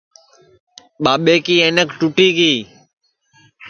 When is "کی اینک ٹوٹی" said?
1.45-2.27